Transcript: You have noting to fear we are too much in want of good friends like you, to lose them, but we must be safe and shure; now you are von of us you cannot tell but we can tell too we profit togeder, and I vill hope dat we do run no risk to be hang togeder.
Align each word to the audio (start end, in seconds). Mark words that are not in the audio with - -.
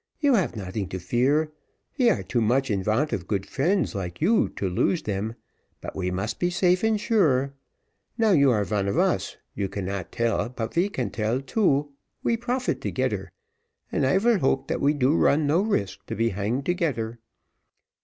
You 0.19 0.33
have 0.33 0.55
noting 0.55 0.89
to 0.89 0.99
fear 0.99 1.51
we 1.95 2.09
are 2.09 2.23
too 2.23 2.41
much 2.41 2.71
in 2.71 2.83
want 2.83 3.13
of 3.13 3.27
good 3.27 3.45
friends 3.45 3.93
like 3.93 4.19
you, 4.19 4.49
to 4.55 4.67
lose 4.67 5.03
them, 5.03 5.35
but 5.79 5.95
we 5.95 6.09
must 6.09 6.39
be 6.39 6.49
safe 6.49 6.83
and 6.83 6.99
shure; 6.99 7.53
now 8.17 8.31
you 8.31 8.49
are 8.49 8.65
von 8.65 8.87
of 8.87 8.97
us 8.97 9.37
you 9.53 9.69
cannot 9.69 10.11
tell 10.11 10.49
but 10.49 10.75
we 10.75 10.89
can 10.89 11.11
tell 11.11 11.39
too 11.39 11.91
we 12.23 12.35
profit 12.35 12.81
togeder, 12.81 13.27
and 13.91 14.03
I 14.03 14.17
vill 14.17 14.39
hope 14.39 14.65
dat 14.69 14.81
we 14.81 14.95
do 14.95 15.15
run 15.15 15.45
no 15.45 15.61
risk 15.61 16.03
to 16.07 16.15
be 16.15 16.29
hang 16.29 16.63
togeder. 16.63 17.19